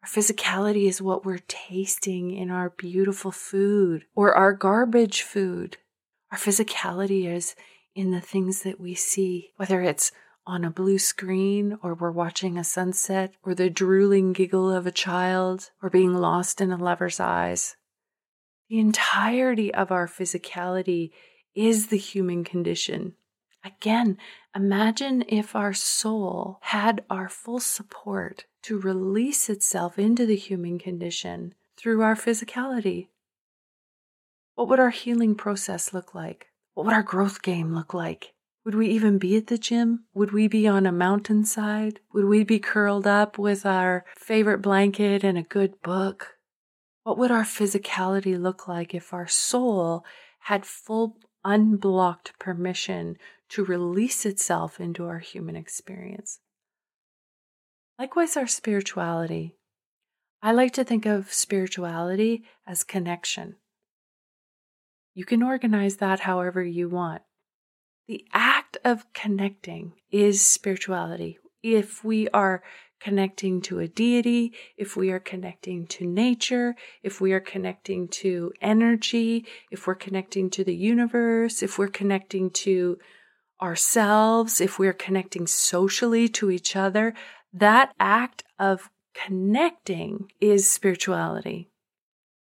Our 0.03 0.07
physicality 0.07 0.87
is 0.87 1.01
what 1.01 1.25
we're 1.25 1.43
tasting 1.49 2.31
in 2.33 2.49
our 2.49 2.69
beautiful 2.69 3.29
food 3.29 4.05
or 4.15 4.33
our 4.35 4.53
garbage 4.53 5.23
food. 5.23 5.75
Our 6.31 6.37
physicality 6.37 7.27
is 7.27 7.57
in 7.93 8.11
the 8.11 8.21
things 8.21 8.63
that 8.63 8.79
we 8.79 8.95
see, 8.95 9.51
whether 9.57 9.81
it's 9.81 10.13
on 10.47 10.63
a 10.63 10.71
blue 10.71 10.97
screen 10.97 11.77
or 11.83 11.93
we're 11.95 12.09
watching 12.09 12.57
a 12.57 12.63
sunset 12.63 13.33
or 13.43 13.53
the 13.53 13.69
drooling 13.69 14.31
giggle 14.31 14.71
of 14.71 14.87
a 14.87 14.91
child 14.91 15.71
or 15.83 15.89
being 15.89 16.15
lost 16.15 16.61
in 16.61 16.71
a 16.71 16.77
lover's 16.77 17.19
eyes. 17.19 17.75
The 18.71 18.79
entirety 18.79 19.73
of 19.73 19.91
our 19.91 20.07
physicality 20.07 21.11
is 21.53 21.87
the 21.87 21.97
human 21.97 22.45
condition. 22.45 23.15
Again, 23.65 24.17
imagine 24.55 25.25
if 25.27 25.57
our 25.57 25.73
soul 25.73 26.57
had 26.61 27.03
our 27.09 27.27
full 27.27 27.59
support 27.59 28.45
to 28.61 28.79
release 28.79 29.49
itself 29.49 29.99
into 29.99 30.25
the 30.25 30.37
human 30.37 30.79
condition 30.79 31.53
through 31.75 32.01
our 32.01 32.15
physicality. 32.15 33.09
What 34.55 34.69
would 34.69 34.79
our 34.79 34.89
healing 34.89 35.35
process 35.35 35.93
look 35.93 36.15
like? 36.15 36.47
What 36.73 36.85
would 36.85 36.95
our 36.95 37.03
growth 37.03 37.41
game 37.41 37.75
look 37.75 37.93
like? 37.93 38.31
Would 38.63 38.75
we 38.75 38.87
even 38.87 39.17
be 39.17 39.35
at 39.35 39.47
the 39.47 39.57
gym? 39.57 40.05
Would 40.13 40.31
we 40.31 40.47
be 40.47 40.65
on 40.65 40.85
a 40.85 40.93
mountainside? 40.93 41.99
Would 42.13 42.23
we 42.23 42.45
be 42.45 42.59
curled 42.59 43.05
up 43.05 43.37
with 43.37 43.65
our 43.65 44.05
favorite 44.15 44.59
blanket 44.59 45.25
and 45.25 45.37
a 45.37 45.43
good 45.43 45.81
book? 45.81 46.37
What 47.03 47.17
would 47.17 47.31
our 47.31 47.43
physicality 47.43 48.39
look 48.39 48.67
like 48.67 48.93
if 48.93 49.13
our 49.13 49.27
soul 49.27 50.05
had 50.41 50.65
full 50.65 51.17
unblocked 51.43 52.37
permission 52.37 53.17
to 53.49 53.65
release 53.65 54.25
itself 54.25 54.79
into 54.79 55.05
our 55.05 55.19
human 55.19 55.55
experience? 55.55 56.39
Likewise, 57.97 58.37
our 58.37 58.47
spirituality. 58.47 59.55
I 60.43 60.51
like 60.51 60.73
to 60.73 60.83
think 60.83 61.05
of 61.05 61.33
spirituality 61.33 62.43
as 62.65 62.83
connection. 62.83 63.55
You 65.13 65.25
can 65.25 65.43
organize 65.43 65.97
that 65.97 66.21
however 66.21 66.63
you 66.63 66.89
want. 66.89 67.21
The 68.07 68.25
act 68.33 68.77
of 68.83 69.11
connecting 69.13 69.93
is 70.09 70.45
spirituality. 70.45 71.37
If 71.63 72.03
we 72.03 72.27
are 72.29 72.63
connecting 72.99 73.61
to 73.61 73.79
a 73.79 73.87
deity, 73.87 74.53
if 74.77 74.95
we 74.95 75.11
are 75.11 75.19
connecting 75.19 75.87
to 75.87 76.05
nature, 76.05 76.75
if 77.03 77.19
we 77.19 77.33
are 77.33 77.39
connecting 77.39 78.07
to 78.07 78.53
energy, 78.61 79.45
if 79.71 79.87
we're 79.87 79.95
connecting 79.95 80.49
to 80.51 80.63
the 80.63 80.75
universe, 80.75 81.63
if 81.63 81.77
we're 81.77 81.87
connecting 81.87 82.51
to 82.51 82.97
ourselves, 83.61 84.61
if 84.61 84.79
we're 84.79 84.93
connecting 84.93 85.47
socially 85.47 86.27
to 86.27 86.51
each 86.51 86.75
other, 86.75 87.13
that 87.53 87.93
act 87.99 88.43
of 88.59 88.89
connecting 89.13 90.31
is 90.39 90.71
spirituality. 90.71 91.69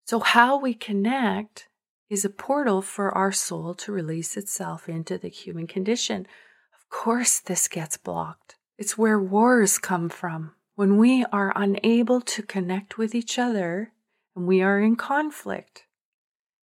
So, 0.06 0.20
how 0.20 0.58
we 0.58 0.74
connect 0.74 1.68
is 2.10 2.24
a 2.24 2.30
portal 2.30 2.82
for 2.82 3.10
our 3.12 3.32
soul 3.32 3.74
to 3.74 3.92
release 3.92 4.36
itself 4.36 4.88
into 4.88 5.18
the 5.18 5.28
human 5.28 5.66
condition. 5.66 6.26
Of 6.74 6.88
course, 6.90 7.40
this 7.40 7.68
gets 7.68 7.96
blocked. 7.96 8.56
It's 8.76 8.98
where 8.98 9.20
wars 9.20 9.78
come 9.78 10.08
from. 10.08 10.52
When 10.74 10.98
we 10.98 11.24
are 11.32 11.52
unable 11.54 12.20
to 12.22 12.42
connect 12.42 12.98
with 12.98 13.14
each 13.14 13.38
other 13.38 13.92
and 14.34 14.46
we 14.46 14.62
are 14.62 14.80
in 14.80 14.96
conflict, 14.96 15.84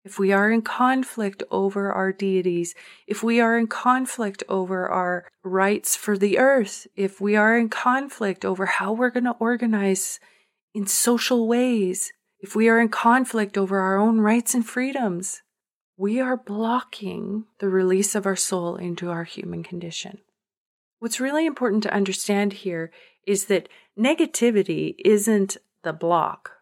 if 0.05 0.19
we 0.19 0.33
are 0.33 0.51
in 0.51 0.63
conflict 0.63 1.43
over 1.51 1.93
our 1.93 2.11
deities, 2.11 2.75
if 3.07 3.23
we 3.23 3.39
are 3.39 3.57
in 3.57 3.69
conflict 3.69 4.43
over 4.49 4.89
our 4.89 5.29
rights 5.45 5.95
for 5.95 6.19
the 6.19 6.39
earth, 6.39 6.89
if 6.97 7.21
we 7.21 7.37
are 7.37 7.57
in 7.57 7.69
conflict 7.69 8.45
over 8.45 8.67
how 8.67 8.93
we're 8.93 9.11
going 9.11 9.25
to 9.25 9.37
organize 9.39 10.19
in 10.75 10.87
social 10.87 11.47
ways, 11.47 12.13
if 12.41 12.57
we 12.57 12.69
are 12.69 12.81
in 12.81 12.89
conflict 12.89 13.57
over 13.57 13.79
our 13.79 13.99
own 13.99 14.21
rights 14.21 14.55
and 14.55 14.67
freedoms, 14.67 15.43
we 15.97 16.19
are 16.19 16.37
blocking 16.37 17.45
the 17.59 17.69
release 17.69 18.15
of 18.15 18.27
our 18.27 18.37
soul 18.37 18.77
into 18.77 19.11
our 19.11 19.25
human 19.25 19.63
condition. 19.63 20.19
What's 21.01 21.21
really 21.21 21.47
important 21.47 21.83
to 21.83 21.93
understand 21.93 22.53
here 22.53 22.93
is 23.27 23.47
that 23.47 23.69
negativity 23.99 24.95
isn't 25.05 25.57
the 25.83 25.93
block 25.93 26.61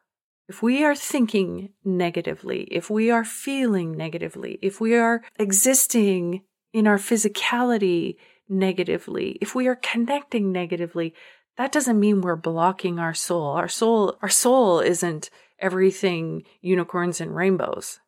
if 0.49 0.62
we 0.62 0.83
are 0.83 0.95
thinking 0.95 1.71
negatively, 1.85 2.62
if 2.71 2.88
we 2.88 3.11
are 3.11 3.25
feeling 3.25 3.92
negatively, 3.92 4.59
if 4.62 4.80
we 4.80 4.97
are 4.97 5.23
existing 5.38 6.42
in 6.73 6.87
our 6.87 6.97
physicality 6.97 8.16
negatively, 8.49 9.37
if 9.42 9.54
we 9.54 9.68
are 9.68 9.76
connecting 9.76 10.50
negatively, 10.50 11.14
that 11.59 11.71
doesn't 11.71 12.00
mean 12.00 12.23
we're 12.23 12.37
blocking 12.37 12.99
our 12.99 13.12
soul. 13.12 13.49
Our 13.49 13.68
soul, 13.68 14.16
our 14.23 14.30
soul 14.30 14.80
isn't 14.80 15.28
everything 15.59 16.45
unicorns 16.62 17.21
and 17.21 17.37
rainbows. 17.37 18.00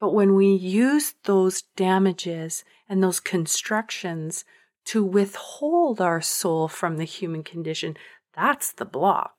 But 0.00 0.14
when 0.14 0.34
we 0.34 0.48
use 0.48 1.14
those 1.24 1.62
damages 1.76 2.64
and 2.88 3.02
those 3.02 3.20
constructions 3.20 4.44
to 4.86 5.04
withhold 5.04 6.00
our 6.00 6.20
soul 6.20 6.68
from 6.68 6.96
the 6.96 7.04
human 7.04 7.42
condition, 7.42 7.96
that's 8.34 8.72
the 8.72 8.84
block. 8.84 9.34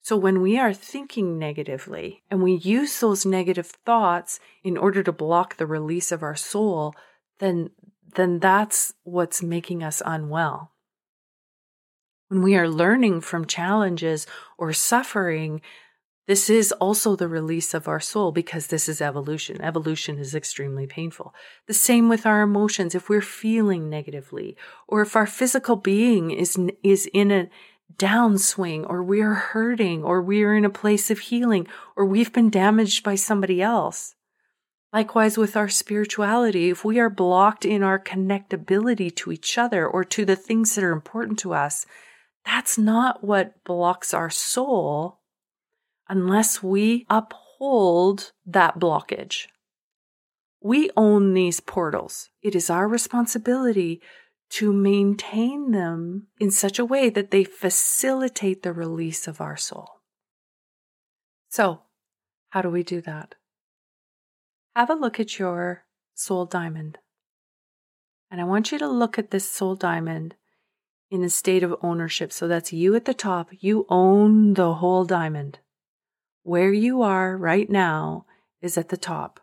So 0.00 0.16
when 0.16 0.40
we 0.40 0.58
are 0.58 0.72
thinking 0.72 1.38
negatively 1.38 2.22
and 2.30 2.42
we 2.42 2.54
use 2.54 3.00
those 3.00 3.26
negative 3.26 3.66
thoughts 3.66 4.40
in 4.64 4.76
order 4.76 5.02
to 5.02 5.12
block 5.12 5.56
the 5.56 5.66
release 5.66 6.10
of 6.10 6.22
our 6.22 6.36
soul, 6.36 6.94
then 7.40 7.70
then 8.16 8.38
that's 8.38 8.94
what's 9.02 9.42
making 9.42 9.82
us 9.82 10.00
unwell. 10.04 10.72
When 12.28 12.42
we 12.42 12.56
are 12.56 12.68
learning 12.68 13.20
from 13.20 13.44
challenges 13.44 14.26
or 14.56 14.72
suffering, 14.72 15.60
this 16.28 16.50
is 16.50 16.72
also 16.72 17.16
the 17.16 17.26
release 17.26 17.72
of 17.72 17.88
our 17.88 18.00
soul 18.00 18.32
because 18.32 18.66
this 18.66 18.86
is 18.86 19.00
evolution. 19.00 19.62
Evolution 19.62 20.18
is 20.18 20.34
extremely 20.34 20.86
painful. 20.86 21.34
The 21.66 21.72
same 21.72 22.10
with 22.10 22.26
our 22.26 22.42
emotions. 22.42 22.94
If 22.94 23.08
we're 23.08 23.22
feeling 23.22 23.88
negatively 23.88 24.54
or 24.86 25.00
if 25.00 25.16
our 25.16 25.26
physical 25.26 25.76
being 25.76 26.30
is, 26.30 26.58
is 26.82 27.08
in 27.14 27.30
a 27.30 27.48
downswing 27.96 28.84
or 28.90 29.02
we're 29.02 29.32
hurting 29.32 30.04
or 30.04 30.20
we're 30.20 30.54
in 30.54 30.66
a 30.66 30.70
place 30.70 31.10
of 31.10 31.18
healing 31.18 31.66
or 31.96 32.04
we've 32.04 32.32
been 32.32 32.50
damaged 32.50 33.02
by 33.02 33.14
somebody 33.14 33.62
else. 33.62 34.14
Likewise, 34.92 35.38
with 35.38 35.56
our 35.56 35.70
spirituality, 35.70 36.68
if 36.68 36.84
we 36.84 36.98
are 36.98 37.08
blocked 37.08 37.64
in 37.64 37.82
our 37.82 37.98
connectability 37.98 39.14
to 39.16 39.32
each 39.32 39.56
other 39.56 39.86
or 39.86 40.04
to 40.04 40.26
the 40.26 40.36
things 40.36 40.74
that 40.74 40.84
are 40.84 40.92
important 40.92 41.38
to 41.38 41.54
us, 41.54 41.86
that's 42.44 42.76
not 42.76 43.24
what 43.24 43.64
blocks 43.64 44.12
our 44.12 44.28
soul 44.28 45.18
unless 46.08 46.62
we 46.62 47.06
uphold 47.08 48.32
that 48.46 48.78
blockage. 48.78 49.46
We 50.60 50.90
own 50.96 51.34
these 51.34 51.60
portals. 51.60 52.30
It 52.42 52.54
is 52.54 52.70
our 52.70 52.88
responsibility 52.88 54.00
to 54.50 54.72
maintain 54.72 55.72
them 55.72 56.28
in 56.40 56.50
such 56.50 56.78
a 56.78 56.84
way 56.84 57.10
that 57.10 57.30
they 57.30 57.44
facilitate 57.44 58.62
the 58.62 58.72
release 58.72 59.28
of 59.28 59.40
our 59.40 59.56
soul. 59.56 60.00
So, 61.50 61.82
how 62.50 62.62
do 62.62 62.70
we 62.70 62.82
do 62.82 63.00
that? 63.02 63.34
Have 64.74 64.90
a 64.90 64.94
look 64.94 65.20
at 65.20 65.38
your 65.38 65.84
soul 66.14 66.46
diamond. 66.46 66.98
And 68.30 68.40
I 68.40 68.44
want 68.44 68.72
you 68.72 68.78
to 68.78 68.88
look 68.88 69.18
at 69.18 69.30
this 69.30 69.50
soul 69.50 69.74
diamond 69.74 70.34
in 71.10 71.22
a 71.22 71.30
state 71.30 71.62
of 71.62 71.74
ownership. 71.82 72.32
So 72.32 72.48
that's 72.48 72.72
you 72.72 72.94
at 72.94 73.04
the 73.04 73.14
top. 73.14 73.48
You 73.58 73.86
own 73.88 74.54
the 74.54 74.74
whole 74.74 75.04
diamond. 75.04 75.58
Where 76.48 76.72
you 76.72 77.02
are 77.02 77.36
right 77.36 77.68
now 77.68 78.24
is 78.62 78.78
at 78.78 78.88
the 78.88 78.96
top. 78.96 79.38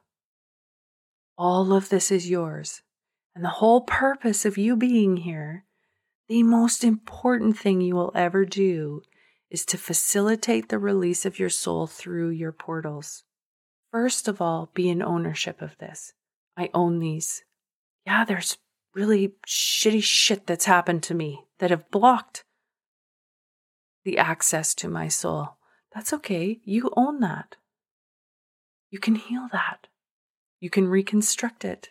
All 1.38 1.72
of 1.72 1.90
this 1.90 2.10
is 2.10 2.32
yours. 2.32 2.82
And 3.36 3.46
the 3.46 3.60
whole 3.62 3.82
purpose 3.82 4.44
of 4.44 4.58
you 4.58 4.76
being 4.76 5.18
here, 5.18 5.66
the 6.28 6.42
most 6.42 6.84
important 6.84 7.60
thing 7.60 7.80
you 7.80 7.94
will 7.94 8.12
ever 8.16 8.44
do 8.44 9.04
is 9.52 9.66
to 9.66 9.78
facilitate 9.78 10.70
the 10.70 10.80
release 10.80 11.28
of 11.28 11.38
your 11.38 11.52
soul 11.52 11.86
through 11.86 12.30
your 12.30 12.52
portals. 12.52 13.24
First 13.92 14.28
of 14.28 14.42
all, 14.42 14.72
be 14.74 14.90
in 14.90 15.04
ownership 15.04 15.62
of 15.62 15.78
this. 15.78 16.14
I 16.58 16.72
own 16.74 16.98
these. 16.98 17.44
Yeah, 18.08 18.26
there's 18.26 18.58
really 18.96 19.36
shitty 19.46 20.02
shit 20.02 20.48
that's 20.48 20.66
happened 20.66 21.04
to 21.04 21.14
me 21.14 21.46
that 21.60 21.70
have 21.70 21.92
blocked 21.92 22.46
the 24.04 24.18
access 24.18 24.74
to 24.74 24.88
my 24.88 25.08
soul. 25.08 25.60
That's 25.96 26.12
okay. 26.12 26.60
You 26.66 26.92
own 26.98 27.22
that. 27.22 27.56
You 28.92 29.00
can 29.00 29.16
heal 29.16 29.48
that. 29.54 29.88
You 30.60 30.70
can 30.70 30.90
reconstruct 30.90 31.64
it. 31.64 31.90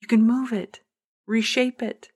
You 0.00 0.06
can 0.06 0.24
move 0.24 0.52
it, 0.52 0.80
reshape 1.26 1.82
it. 1.82 2.10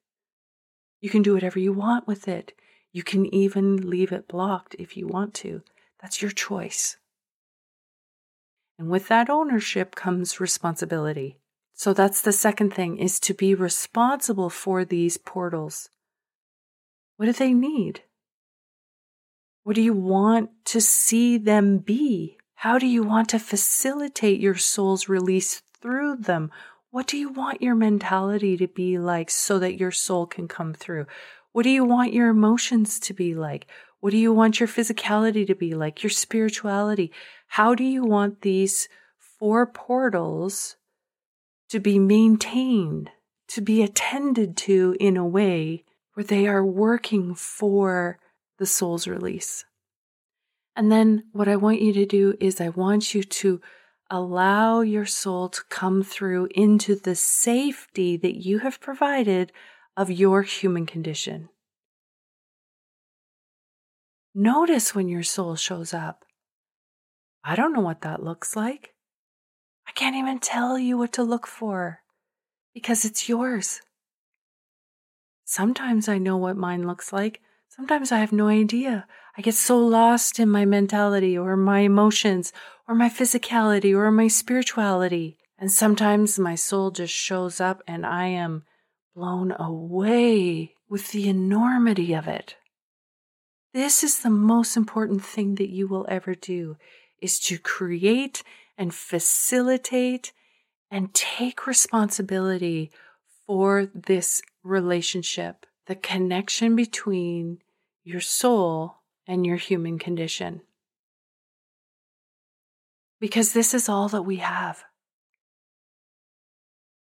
You 1.01 1.11
can 1.11 1.23
do 1.23 1.35
whatever 1.35 1.59
you 1.59 1.73
want 1.73 2.07
with 2.07 2.29
it. 2.29 2.53
You 2.93 3.03
can 3.03 3.27
even 3.35 3.91
leave 3.91 4.13
it 4.13 4.29
blocked 4.29 4.77
if 4.79 4.97
you 4.97 5.09
want 5.09 5.35
to. 5.35 5.63
That's 6.01 6.23
your 6.23 6.31
choice. 6.31 6.97
And 8.79 8.89
with 8.89 9.09
that 9.09 9.29
ownership 9.29 9.97
comes 9.97 10.41
responsibility. 10.41 11.39
So 11.75 11.93
that's 11.93 12.23
the 12.23 12.33
second 12.33 12.75
thing 12.75 12.99
is 12.99 13.19
to 13.21 13.35
be 13.35 13.57
responsible 13.57 14.51
for 14.51 14.85
these 14.85 15.17
portals. 15.17 15.89
What 17.17 17.27
do 17.27 17.33
they 17.33 17.55
need? 17.55 18.03
What 19.65 19.77
do 19.77 19.83
you 19.83 19.93
want 19.93 20.51
to 20.67 20.81
see 20.81 21.39
them 21.39 21.79
be? 21.79 22.37
How 22.57 22.79
do 22.79 22.87
you 22.87 23.05
want 23.05 23.29
to 23.29 23.39
facilitate 23.39 24.41
your 24.41 24.57
soul's 24.57 25.09
release 25.09 25.63
through 25.81 26.17
them? 26.17 26.51
What 26.91 27.07
do 27.07 27.17
you 27.17 27.29
want 27.29 27.63
your 27.63 27.75
mentality 27.77 28.57
to 28.57 28.67
be 28.67 28.99
like 28.99 29.31
so 29.31 29.59
that 29.61 29.79
your 29.79 29.93
soul 29.93 30.27
can 30.27 30.49
come 30.49 30.75
through? 30.75 31.07
What 31.53 31.63
do 31.63 31.71
you 31.71 31.85
want 31.85 32.13
your 32.13 32.29
emotions 32.29 32.99
to 33.01 33.15
be 33.15 33.35
like? 33.35 33.67
What 34.01 34.11
do 34.11 34.19
you 34.19 34.33
want 34.33 34.59
your 34.59 34.69
physicality 34.69 35.47
to 35.47 35.55
be 35.55 35.75
like? 35.75 36.03
Your 36.03 36.11
spirituality? 36.11 37.13
How 37.47 37.75
do 37.75 37.85
you 37.85 38.05
want 38.05 38.43
these 38.43 38.89
four 39.17 39.65
portals 39.67 40.77
to 41.69 41.79
be 41.79 42.01
maintained, 42.01 43.11
to 43.49 43.61
be 43.61 43.83
attended 43.83 44.57
to 44.57 44.97
in 44.99 45.17
a 45.17 45.27
way 45.27 45.85
where 46.15 46.25
they 46.25 46.49
are 46.49 46.65
working 46.65 47.35
for 47.35 48.19
the 48.63 48.67
soul's 48.67 49.09
release? 49.09 49.65
And 50.77 50.93
then 50.93 51.25
what 51.33 51.49
I 51.49 51.57
want 51.57 51.83
you 51.83 51.93
to 51.95 52.07
do 52.07 52.37
is 52.39 52.61
I 52.61 52.69
want 52.69 53.13
you 53.13 53.25
to 53.25 53.61
allow 54.09 54.83
your 54.83 55.05
soul 55.05 55.49
to 55.49 55.63
come 55.69 56.05
through 56.05 56.47
into 56.55 56.95
the 56.95 57.17
safety 57.17 58.17
that 58.19 58.37
you 58.37 58.61
have 58.61 58.81
provided 58.81 59.51
of 59.97 60.13
your 60.13 60.43
human 60.43 60.87
condition. 60.87 61.49
Notice 64.33 64.95
when 64.95 65.09
your 65.09 65.25
soul 65.25 65.57
shows 65.57 65.93
up. 65.93 66.25
I 67.43 67.57
don't 67.57 67.73
know 67.73 67.81
what 67.81 68.03
that 68.03 68.23
looks 68.23 68.55
like. 68.55 68.95
I 69.89 69.91
can't 69.91 70.15
even 70.15 70.39
tell 70.39 70.79
you 70.79 70.97
what 70.97 71.13
to 71.15 71.25
look 71.25 71.49
for 71.49 72.03
because 72.75 73.05
it's 73.05 73.29
yours. 73.29 73.81
Sometimes 75.45 76.09
I 76.09 76.19
know 76.19 76.37
what 76.37 76.57
mine 76.57 76.87
looks 76.87 77.13
like. 77.13 77.41
Sometimes 77.75 78.13
I 78.13 78.19
have 78.19 78.33
no 78.33 78.49
idea. 78.49 79.07
I 79.35 79.41
get 79.41 79.55
so 79.55 79.79
lost 79.79 80.39
in 80.39 80.51
my 80.51 80.67
mentality 80.67 81.39
or 81.39 81.57
my 81.57 81.79
emotions 81.79 82.53
or 82.87 82.95
my 82.95 83.09
physicality 83.09 83.97
or 83.97 84.11
my 84.11 84.29
spirituality. 84.29 85.39
And 85.59 85.73
sometimes 85.73 86.39
my 86.39 86.55
soul 86.55 86.91
just 86.91 87.15
shows 87.15 87.63
up 87.63 87.83
and 87.89 88.05
I 88.05 88.27
am 88.27 88.65
blown 89.17 89.53
away 89.59 90.75
with 90.91 91.13
the 91.13 91.31
enormity 91.31 92.13
of 92.13 92.29
it. 92.29 92.57
This 93.73 94.05
is 94.05 94.19
the 94.19 94.29
most 94.29 94.77
important 94.77 95.25
thing 95.25 95.55
that 95.55 95.71
you 95.71 95.89
will 95.89 96.05
ever 96.11 96.35
do 96.35 96.77
is 97.23 97.41
to 97.41 97.57
create 97.59 98.43
and 98.77 98.95
facilitate 98.95 100.35
and 100.91 101.15
take 101.15 101.67
responsibility 101.67 102.91
for 103.47 103.87
this 103.87 104.43
relationship, 104.63 105.65
the 105.87 105.95
connection 105.95 106.77
between 106.77 107.59
your 108.05 108.21
soul 108.21 108.99
and 109.27 109.47
your 109.47 109.57
human 109.57 109.99
condition. 109.99 110.61
Because 113.21 113.53
this 113.53 113.75
is 113.75 113.89
all 113.89 114.09
that 114.09 114.23
we 114.23 114.37
have. 114.37 114.85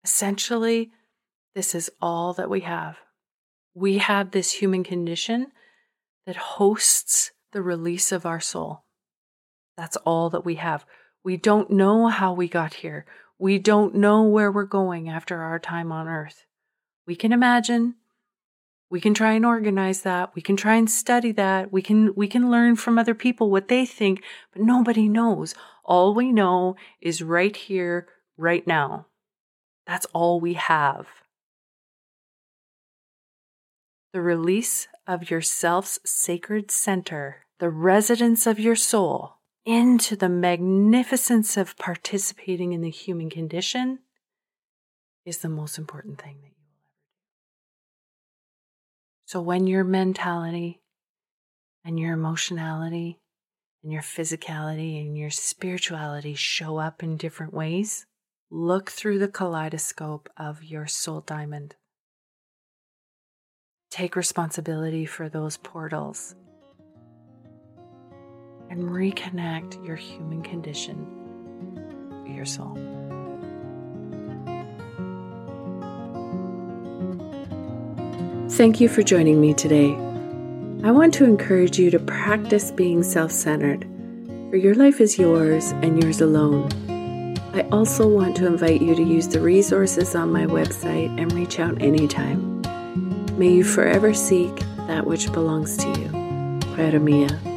Essentially, 0.05 0.91
this 1.55 1.75
is 1.75 1.91
all 2.01 2.33
that 2.35 2.51
we 2.51 2.61
have. 2.61 2.97
We 3.75 3.99
have 3.99 4.31
this 4.31 4.53
human 4.53 4.83
condition 4.83 5.49
that 6.27 6.37
hosts 6.37 7.33
the 7.53 7.63
release 7.63 8.13
of 8.13 8.27
our 8.27 8.41
soul. 8.41 8.85
That's 9.77 9.97
all 9.99 10.31
that 10.31 10.45
we 10.45 10.57
have. 10.57 10.85
We 11.23 11.37
don't 11.37 11.71
know 11.71 12.09
how 12.09 12.33
we 12.33 12.49
got 12.49 12.75
here. 12.75 13.07
We 13.39 13.59
don't 13.59 13.95
know 13.95 14.23
where 14.25 14.51
we're 14.51 14.65
going 14.65 15.09
after 15.09 15.43
our 15.43 15.59
time 15.59 15.93
on 15.93 16.09
earth. 16.09 16.45
We 17.07 17.17
can 17.17 17.33
imagine. 17.33 17.95
We 18.91 19.01
can 19.01 19.15
try 19.15 19.33
and 19.33 19.47
organize 19.47 20.03
that. 20.03 20.35
We 20.35 20.43
can 20.43 20.57
try 20.57 20.75
and 20.75 20.91
study 20.91 21.31
that. 21.33 21.73
We 21.73 21.81
can, 21.81 22.13
we 22.17 22.27
can 22.27 22.51
learn 22.51 22.75
from 22.75 22.99
other 22.99 23.15
people 23.15 23.49
what 23.49 23.69
they 23.69 23.87
think, 23.87 24.23
but 24.53 24.63
nobody 24.63 25.09
knows. 25.09 25.55
All 25.85 26.13
we 26.13 26.33
know 26.33 26.75
is 27.01 27.23
right 27.23 27.57
here, 27.57 28.09
right 28.37 28.67
now. 28.67 29.07
That's 29.87 30.07
all 30.13 30.41
we 30.41 30.55
have. 30.55 31.07
The 34.13 34.21
release 34.21 34.89
of 35.07 35.31
your 35.31 35.41
self's 35.41 36.01
sacred 36.05 36.73
center, 36.73 37.47
the 37.61 37.71
residence 37.71 38.45
of 38.45 38.59
your 38.59 38.75
soul, 38.75 39.37
into 39.65 40.17
the 40.17 40.29
magnificence 40.29 41.57
of 41.57 41.77
participating 41.77 42.73
in 42.73 42.81
the 42.81 42.91
human 42.91 43.31
condition 43.31 44.01
is 45.25 45.39
the 45.39 45.49
most 45.49 45.79
important 45.79 46.21
thing 46.21 46.39
that 46.43 46.60
So 49.31 49.41
when 49.41 49.69
your 49.69 49.85
mentality 49.85 50.81
and 51.85 52.01
your 52.01 52.15
emotionality 52.15 53.21
and 53.85 53.93
your 53.93 54.03
physicality 54.03 55.01
and 55.01 55.17
your 55.17 55.31
spirituality 55.31 56.35
show 56.35 56.79
up 56.79 57.05
in 57.05 57.17
different 57.17 57.55
ways, 57.55 58.07
look 58.51 58.91
through 58.91 59.21
the 59.21 59.29
kaleidoscope 59.29 60.29
of 60.37 60.65
your 60.65 60.89
soul 60.89 61.21
diamond 61.21 61.77
Take 63.91 64.17
responsibility 64.17 65.07
for 65.07 65.29
those 65.29 65.57
portals 65.57 66.35
and 68.69 68.83
reconnect 68.83 69.87
your 69.87 69.97
human 69.97 70.43
condition 70.43 71.07
to 72.25 72.33
your 72.33 72.47
soul. 72.47 73.00
Thank 78.61 78.79
you 78.79 78.91
for 78.91 79.03
joining 79.03 79.41
me 79.41 79.55
today. 79.55 79.95
I 80.87 80.91
want 80.91 81.15
to 81.15 81.25
encourage 81.25 81.79
you 81.79 81.91
to 81.93 81.99
practice 81.99 82.71
being 82.71 83.03
self 83.03 83.33
centered, 83.33 83.87
for 84.51 84.57
your 84.57 84.75
life 84.75 85.01
is 85.01 85.19
yours 85.19 85.71
and 85.81 86.03
yours 86.03 86.21
alone. 86.21 86.69
I 87.55 87.67
also 87.73 88.07
want 88.07 88.37
to 88.37 88.47
invite 88.47 88.83
you 88.83 88.95
to 88.95 89.03
use 89.03 89.29
the 89.29 89.41
resources 89.41 90.15
on 90.15 90.31
my 90.31 90.45
website 90.45 91.09
and 91.19 91.33
reach 91.33 91.59
out 91.59 91.81
anytime. 91.81 92.61
May 93.39 93.49
you 93.49 93.65
forever 93.65 94.13
seek 94.13 94.55
that 94.89 95.07
which 95.07 95.33
belongs 95.33 95.79
to 95.79 95.89
you. 95.99 97.01
Mia. 97.01 97.50